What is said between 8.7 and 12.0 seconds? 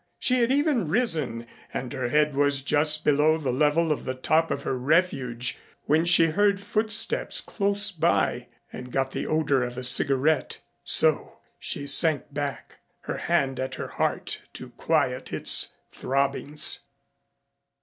and got the odor of a cigarette. So she